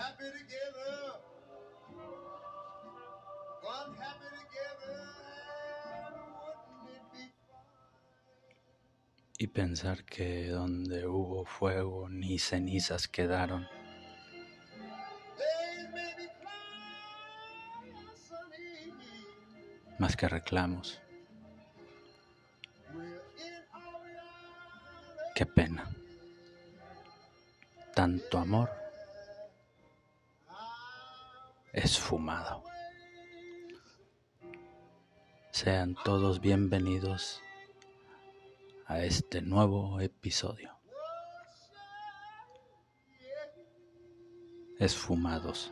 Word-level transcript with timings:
happy 0.00 0.28
together. 0.40 0.92
One 3.62 3.92
happy 4.00 4.28
together. 4.40 4.96
And 6.06 6.16
wouldn't 6.40 6.88
it 6.88 7.32
be 9.38 9.44
y 9.44 9.46
pensar 9.48 10.04
que 10.04 10.48
donde 10.48 11.06
hubo 11.06 11.44
fuego 11.44 12.08
ni 12.08 12.38
cenizas 12.38 13.08
quedaron. 13.08 13.66
Más 19.98 20.16
que 20.16 20.28
reclamos. 20.28 21.00
Qué 25.34 25.44
pena. 25.44 25.90
Tanto 27.94 28.38
amor 28.38 28.79
esfumado. 31.72 32.64
Sean 35.52 35.94
todos 36.04 36.40
bienvenidos 36.40 37.40
a 38.86 39.00
este 39.00 39.40
nuevo 39.40 40.00
episodio. 40.00 40.76
Esfumados. 44.78 45.70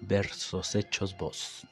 Versos 0.00 0.74
hechos 0.74 1.16
voz. 1.16 1.66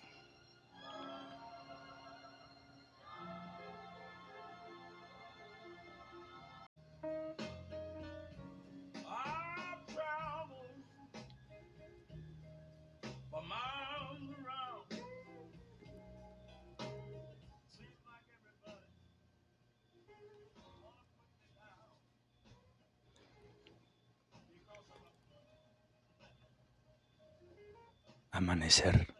Amanecer. 28.43 29.15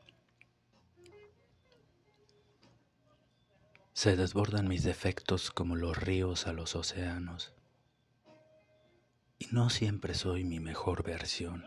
Se 3.93 4.17
desbordan 4.17 4.67
mis 4.67 4.83
defectos 4.83 5.53
como 5.53 5.77
los 5.77 5.97
ríos 5.97 6.49
a 6.49 6.53
los 6.53 6.75
océanos. 6.75 7.55
Y 9.39 9.47
no 9.53 9.71
siempre 9.71 10.15
soy 10.15 10.43
mi 10.43 10.59
mejor 10.59 11.05
versión. 11.05 11.65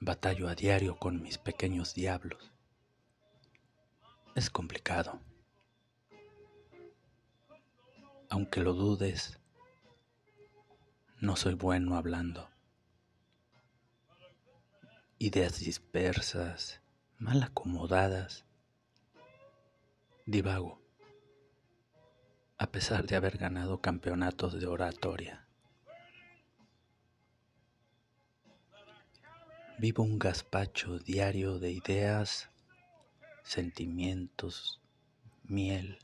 Batallo 0.00 0.48
a 0.48 0.54
diario 0.54 0.98
con 0.98 1.22
mis 1.22 1.38
pequeños 1.38 1.94
diablos. 1.94 2.52
Es 4.34 4.50
complicado. 4.50 5.18
Aunque 8.28 8.60
lo 8.60 8.74
dudes, 8.74 9.40
no 11.22 11.36
soy 11.36 11.54
bueno 11.54 11.96
hablando 11.96 12.53
ideas 15.24 15.58
dispersas, 15.58 16.82
mal 17.18 17.42
acomodadas. 17.42 18.44
Divago, 20.26 20.78
a 22.58 22.66
pesar 22.66 23.06
de 23.06 23.16
haber 23.16 23.38
ganado 23.38 23.80
campeonatos 23.80 24.60
de 24.60 24.66
oratoria. 24.66 25.46
Vivo 29.78 30.02
un 30.02 30.18
gazpacho 30.18 30.98
diario 30.98 31.58
de 31.58 31.72
ideas, 31.72 32.50
sentimientos, 33.44 34.82
miel, 35.42 36.00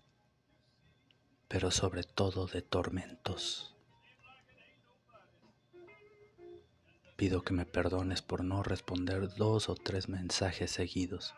pero 1.47 1.71
sobre 1.71 2.05
todo 2.05 2.47
de 2.47 2.63
tormentos. 2.63 3.77
Pido 7.21 7.43
que 7.43 7.53
me 7.53 7.67
perdones 7.67 8.23
por 8.23 8.43
no 8.43 8.63
responder 8.63 9.35
dos 9.35 9.69
o 9.69 9.75
tres 9.75 10.09
mensajes 10.09 10.71
seguidos. 10.71 11.35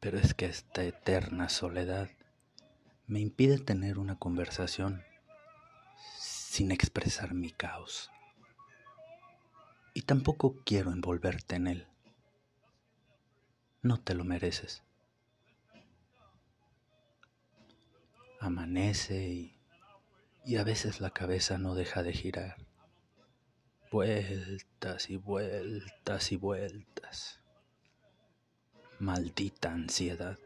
Pero 0.00 0.18
es 0.18 0.34
que 0.34 0.46
esta 0.46 0.82
eterna 0.82 1.48
soledad 1.48 2.10
me 3.06 3.20
impide 3.20 3.60
tener 3.60 4.00
una 4.00 4.18
conversación 4.18 5.04
sin 6.18 6.72
expresar 6.72 7.32
mi 7.32 7.52
caos. 7.52 8.10
Y 9.94 10.02
tampoco 10.02 10.56
quiero 10.66 10.90
envolverte 10.90 11.54
en 11.54 11.68
él. 11.68 11.86
No 13.82 14.00
te 14.00 14.16
lo 14.16 14.24
mereces. 14.24 14.82
Amanece 18.40 19.28
y, 19.28 19.56
y 20.44 20.56
a 20.56 20.64
veces 20.64 21.00
la 21.00 21.10
cabeza 21.10 21.56
no 21.56 21.76
deja 21.76 22.02
de 22.02 22.14
girar 22.14 22.64
vueltas 23.94 25.08
y 25.08 25.16
vueltas 25.16 26.32
y 26.32 26.36
vueltas. 26.36 27.38
Maldita 28.98 29.70
ansiedad. 29.70 30.36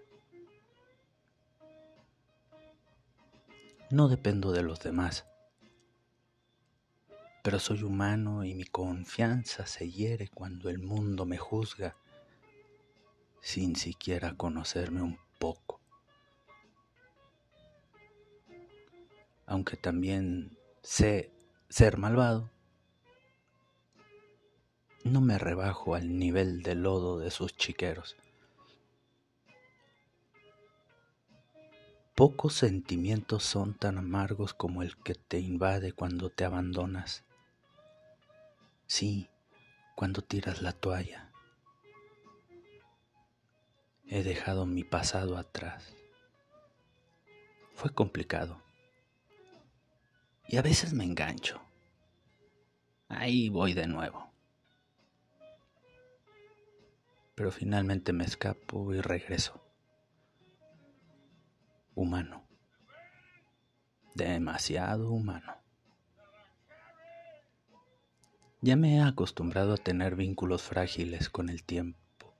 No 3.88 4.08
dependo 4.08 4.52
de 4.52 4.62
los 4.62 4.80
demás, 4.80 5.24
pero 7.42 7.58
soy 7.58 7.84
humano 7.84 8.44
y 8.44 8.54
mi 8.54 8.64
confianza 8.64 9.66
se 9.66 9.90
hiere 9.90 10.28
cuando 10.28 10.68
el 10.68 10.78
mundo 10.78 11.24
me 11.24 11.38
juzga 11.38 11.96
sin 13.40 13.76
siquiera 13.76 14.36
conocerme 14.36 15.00
un 15.00 15.18
poco. 15.38 15.80
Aunque 19.46 19.78
también 19.78 20.58
sé 20.82 21.32
ser 21.70 21.96
malvado, 21.96 22.50
no 25.04 25.20
me 25.20 25.38
rebajo 25.38 25.94
al 25.94 26.18
nivel 26.18 26.62
de 26.62 26.74
lodo 26.74 27.18
de 27.18 27.30
sus 27.30 27.56
chiqueros. 27.56 28.16
Pocos 32.14 32.54
sentimientos 32.54 33.44
son 33.44 33.74
tan 33.74 33.96
amargos 33.96 34.52
como 34.52 34.82
el 34.82 34.96
que 34.96 35.14
te 35.14 35.38
invade 35.38 35.92
cuando 35.92 36.30
te 36.30 36.44
abandonas. 36.44 37.22
Sí, 38.86 39.28
cuando 39.94 40.22
tiras 40.22 40.60
la 40.60 40.72
toalla. 40.72 41.30
He 44.08 44.24
dejado 44.24 44.66
mi 44.66 44.82
pasado 44.82 45.36
atrás. 45.36 45.94
Fue 47.74 47.94
complicado. 47.94 48.60
Y 50.48 50.56
a 50.56 50.62
veces 50.62 50.94
me 50.94 51.04
engancho. 51.04 51.60
Ahí 53.08 53.48
voy 53.48 53.74
de 53.74 53.86
nuevo. 53.86 54.27
Pero 57.38 57.52
finalmente 57.52 58.12
me 58.12 58.24
escapo 58.24 58.92
y 58.92 59.00
regreso. 59.00 59.62
Humano. 61.94 62.42
Demasiado 64.16 65.12
humano. 65.12 65.54
Ya 68.60 68.74
me 68.74 68.96
he 68.96 69.02
acostumbrado 69.02 69.74
a 69.74 69.76
tener 69.76 70.16
vínculos 70.16 70.62
frágiles 70.62 71.30
con 71.30 71.48
el 71.48 71.62
tiempo. 71.62 72.34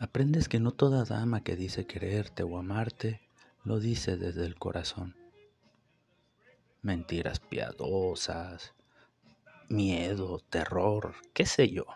Aprendes 0.00 0.48
que 0.48 0.58
no 0.58 0.72
toda 0.72 1.04
dama 1.04 1.44
que 1.44 1.54
dice 1.54 1.86
quererte 1.86 2.42
o 2.42 2.58
amarte 2.58 3.20
lo 3.62 3.78
dice 3.78 4.16
desde 4.16 4.44
el 4.44 4.56
corazón. 4.56 5.14
Mentiras 6.82 7.38
piadosas, 7.38 8.74
miedo, 9.68 10.40
terror, 10.50 11.14
qué 11.32 11.46
sé 11.46 11.70
yo. 11.70 11.86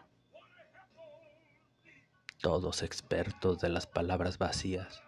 Todos 2.42 2.82
expertos 2.82 3.60
de 3.60 3.68
las 3.68 3.86
palabras 3.86 4.36
vacías, 4.36 5.00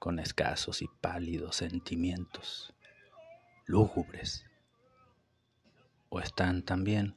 con 0.00 0.18
escasos 0.18 0.82
y 0.82 0.88
pálidos 1.00 1.54
sentimientos, 1.54 2.74
lúgubres. 3.64 4.44
O 6.08 6.18
están 6.18 6.64
también 6.64 7.14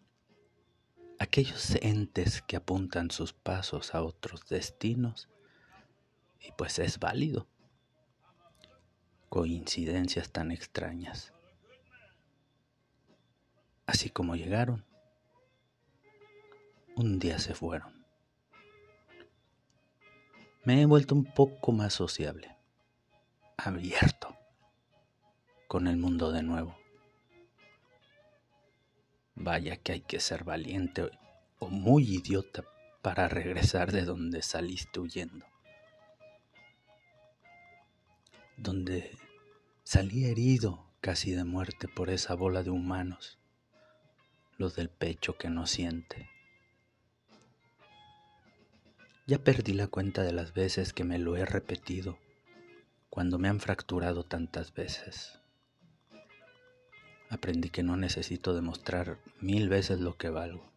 aquellos 1.17 1.75
entes 1.81 2.43
que 2.43 2.55
apuntan 2.55 3.09
sus 3.09 3.33
pasos 3.33 3.95
a 3.95 4.03
otros 4.03 4.47
destinos 4.47 5.27
y 6.39 6.51
pues 6.51 6.77
es 6.77 6.99
válido. 6.99 7.47
Coincidencias 9.27 10.29
tan 10.31 10.51
extrañas. 10.51 11.33
Así 13.87 14.11
como 14.11 14.35
llegaron, 14.35 14.85
un 16.95 17.17
día 17.17 17.39
se 17.39 17.55
fueron. 17.55 17.98
Me 20.69 20.83
he 20.83 20.85
vuelto 20.85 21.15
un 21.15 21.25
poco 21.25 21.71
más 21.71 21.95
sociable, 21.95 22.55
abierto 23.57 24.37
con 25.67 25.87
el 25.87 25.97
mundo 25.97 26.31
de 26.31 26.43
nuevo. 26.43 26.77
Vaya 29.33 29.77
que 29.77 29.93
hay 29.93 30.01
que 30.01 30.19
ser 30.19 30.43
valiente 30.43 31.09
o 31.57 31.69
muy 31.69 32.03
idiota 32.03 32.65
para 33.01 33.27
regresar 33.27 33.91
de 33.91 34.03
donde 34.03 34.43
saliste 34.43 34.99
huyendo. 34.99 35.43
Donde 38.55 39.17
salí 39.83 40.25
herido 40.25 40.85
casi 41.01 41.31
de 41.31 41.45
muerte 41.45 41.87
por 41.87 42.11
esa 42.11 42.35
bola 42.35 42.61
de 42.61 42.69
humanos, 42.69 43.39
los 44.59 44.75
del 44.75 44.91
pecho 44.91 45.35
que 45.35 45.49
no 45.49 45.65
siente. 45.65 46.29
Ya 49.29 49.37
perdí 49.37 49.73
la 49.73 49.85
cuenta 49.85 50.23
de 50.23 50.33
las 50.33 50.55
veces 50.55 50.91
que 50.91 51.03
me 51.03 51.19
lo 51.19 51.37
he 51.37 51.45
repetido 51.45 52.17
cuando 53.11 53.37
me 53.37 53.47
han 53.47 53.59
fracturado 53.59 54.23
tantas 54.23 54.73
veces. 54.73 55.37
Aprendí 57.29 57.69
que 57.69 57.83
no 57.83 57.95
necesito 57.95 58.55
demostrar 58.55 59.19
mil 59.39 59.69
veces 59.69 59.99
lo 59.99 60.17
que 60.17 60.31
valgo. 60.31 60.71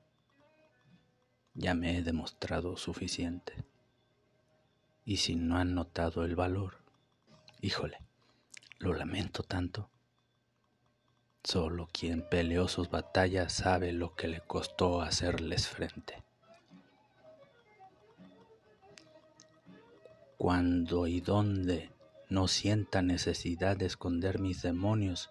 Ya 1.55 1.73
me 1.73 1.97
he 1.97 2.03
demostrado 2.03 2.77
suficiente. 2.77 3.55
Y 5.07 5.17
si 5.17 5.35
no 5.35 5.57
han 5.57 5.75
notado 5.75 6.23
el 6.23 6.37
valor, 6.37 6.75
híjole, 7.63 8.01
lo 8.81 8.93
lamento 8.93 9.45
tanto. 9.45 9.89
Solo 11.43 11.89
quien 11.91 12.29
peleó 12.29 12.69
sus 12.69 12.91
batallas 12.91 13.51
sabe 13.51 13.95
lo 13.95 14.15
que 14.15 14.29
le 14.29 14.43
costó 14.43 15.01
hacerles 15.01 15.69
frente. 15.69 16.23
Cuando 20.43 21.07
y 21.07 21.21
dónde 21.21 21.93
no 22.29 22.49
sienta 22.49 23.01
necesidad 23.01 23.77
de 23.77 23.87
esconder 23.87 24.41
mis 24.41 24.61
demonios, 24.61 25.31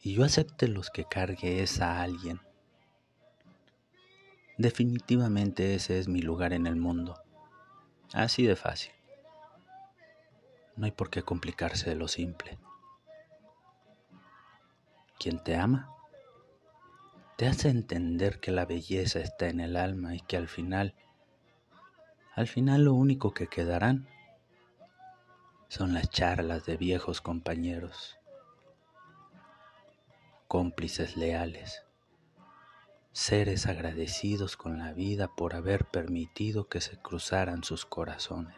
y 0.00 0.14
yo 0.14 0.24
acepte 0.24 0.68
los 0.68 0.88
que 0.88 1.04
cargue 1.04 1.62
esa 1.62 2.00
alguien. 2.00 2.40
Definitivamente 4.56 5.74
ese 5.74 5.98
es 5.98 6.08
mi 6.08 6.22
lugar 6.22 6.54
en 6.54 6.66
el 6.66 6.76
mundo. 6.76 7.22
Así 8.14 8.46
de 8.46 8.56
fácil. 8.56 8.92
No 10.76 10.86
hay 10.86 10.92
por 10.92 11.10
qué 11.10 11.22
complicarse 11.22 11.90
de 11.90 11.96
lo 11.96 12.08
simple. 12.08 12.58
Quien 15.18 15.44
te 15.44 15.56
ama 15.56 15.94
te 17.36 17.46
hace 17.46 17.68
entender 17.68 18.40
que 18.40 18.50
la 18.50 18.64
belleza 18.64 19.20
está 19.20 19.50
en 19.50 19.60
el 19.60 19.76
alma 19.76 20.14
y 20.14 20.20
que 20.20 20.38
al 20.38 20.48
final, 20.48 20.94
al 22.38 22.46
final 22.46 22.84
lo 22.84 22.94
único 22.94 23.34
que 23.34 23.48
quedarán 23.48 24.06
son 25.66 25.92
las 25.92 26.08
charlas 26.08 26.64
de 26.66 26.76
viejos 26.76 27.20
compañeros 27.20 28.16
cómplices 30.46 31.16
leales, 31.16 31.82
seres 33.10 33.66
agradecidos 33.66 34.56
con 34.56 34.78
la 34.78 34.92
vida 34.92 35.26
por 35.26 35.56
haber 35.56 35.84
permitido 35.86 36.68
que 36.68 36.80
se 36.80 36.96
cruzaran 36.96 37.64
sus 37.64 37.84
corazones. 37.84 38.54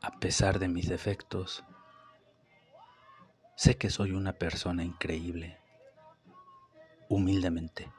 A 0.00 0.18
pesar 0.20 0.58
de 0.58 0.68
mis 0.68 0.88
defectos, 0.88 1.64
sé 3.56 3.76
que 3.76 3.90
soy 3.90 4.12
una 4.12 4.32
persona 4.32 4.84
increíble, 4.84 5.58
humildemente. 7.10 7.92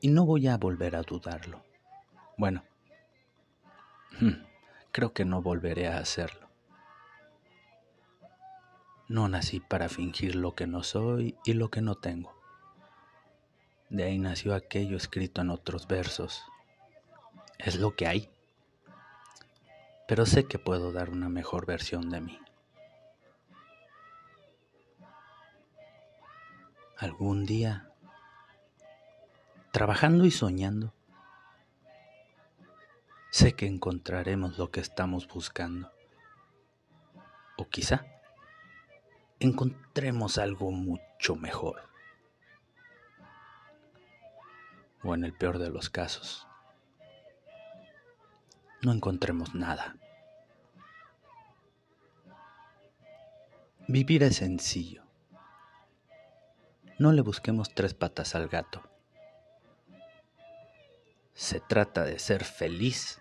Y 0.00 0.08
no 0.08 0.24
voy 0.24 0.48
a 0.48 0.56
volver 0.56 0.96
a 0.96 1.02
dudarlo. 1.02 1.62
Bueno, 2.36 2.64
creo 4.92 5.12
que 5.12 5.24
no 5.24 5.42
volveré 5.42 5.88
a 5.88 5.98
hacerlo. 5.98 6.48
No 9.08 9.28
nací 9.28 9.60
para 9.60 9.88
fingir 9.88 10.36
lo 10.36 10.54
que 10.54 10.66
no 10.66 10.82
soy 10.82 11.36
y 11.44 11.52
lo 11.52 11.70
que 11.70 11.82
no 11.82 11.96
tengo. 11.96 12.34
De 13.90 14.04
ahí 14.04 14.18
nació 14.18 14.54
aquello 14.54 14.96
escrito 14.96 15.40
en 15.40 15.50
otros 15.50 15.88
versos. 15.88 16.44
Es 17.58 17.76
lo 17.76 17.96
que 17.96 18.06
hay. 18.06 18.30
Pero 20.06 20.26
sé 20.26 20.46
que 20.46 20.58
puedo 20.58 20.92
dar 20.92 21.10
una 21.10 21.28
mejor 21.28 21.66
versión 21.66 22.08
de 22.08 22.20
mí. 22.20 22.38
Algún 26.96 27.44
día, 27.46 27.89
trabajando 29.70 30.24
y 30.24 30.30
soñando, 30.30 30.92
sé 33.30 33.54
que 33.54 33.66
encontraremos 33.66 34.58
lo 34.58 34.70
que 34.70 34.80
estamos 34.80 35.28
buscando. 35.28 35.90
O 37.56 37.68
quizá 37.68 38.06
encontremos 39.38 40.38
algo 40.38 40.70
mucho 40.70 41.36
mejor. 41.36 41.88
O 45.02 45.14
en 45.14 45.24
el 45.24 45.32
peor 45.32 45.58
de 45.58 45.70
los 45.70 45.88
casos, 45.88 46.46
no 48.82 48.92
encontremos 48.92 49.54
nada. 49.54 49.96
Vivir 53.88 54.22
es 54.22 54.36
sencillo. 54.36 55.02
No 56.98 57.12
le 57.12 57.22
busquemos 57.22 57.74
tres 57.74 57.94
patas 57.94 58.34
al 58.34 58.48
gato. 58.48 58.82
Se 61.50 61.58
trata 61.58 62.04
de 62.04 62.20
ser 62.20 62.44
feliz 62.44 63.20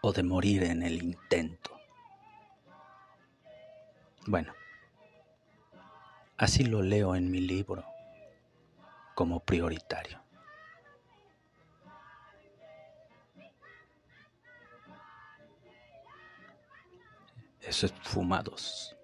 o 0.00 0.12
de 0.12 0.24
morir 0.24 0.64
en 0.64 0.82
el 0.82 1.00
intento. 1.00 1.78
Bueno, 4.26 4.52
así 6.36 6.64
lo 6.64 6.82
leo 6.82 7.14
en 7.14 7.30
mi 7.30 7.38
libro 7.38 7.84
como 9.14 9.38
prioritario. 9.38 10.20
Eso 17.60 17.86
es 17.86 17.92
fumados, 18.02 18.96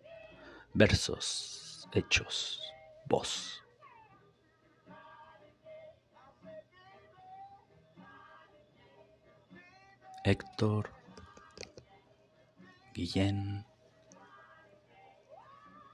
versos, 0.74 1.88
hechos, 1.92 2.60
voz. 3.06 3.61
Héctor, 10.24 10.90
Guillén, 12.94 13.66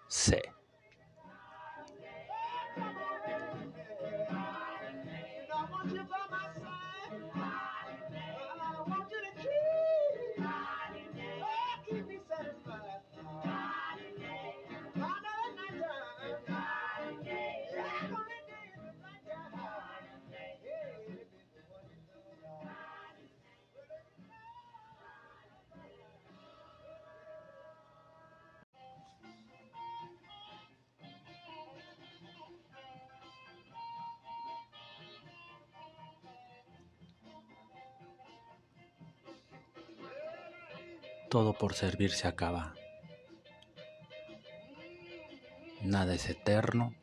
C. 0.09 0.43
Todo 41.31 41.53
por 41.53 41.75
servir 41.75 42.13
se 42.13 42.27
acaba. 42.27 42.75
Nada 45.83 46.15
es 46.15 46.27
eterno. 46.31 46.95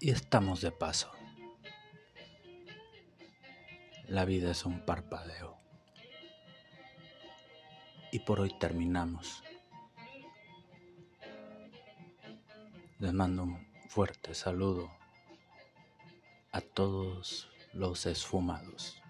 Y 0.00 0.10
estamos 0.10 0.60
de 0.60 0.72
paso. 0.72 1.12
La 4.08 4.24
vida 4.24 4.50
es 4.50 4.66
un 4.66 4.84
parpadeo. 4.84 5.56
Y 8.10 8.18
por 8.18 8.40
hoy 8.40 8.58
terminamos. 8.58 9.44
Les 12.98 13.12
mando 13.12 13.44
un 13.44 13.72
fuerte 13.88 14.34
saludo 14.34 14.90
a 16.50 16.60
todos 16.60 17.48
los 17.72 18.04
esfumados 18.06 19.03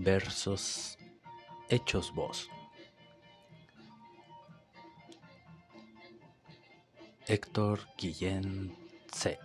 versos 0.00 0.96
hechos 1.68 2.12
voz. 2.14 2.48
Héctor 7.26 7.80
Guillén 7.98 8.74
C. 9.12 9.38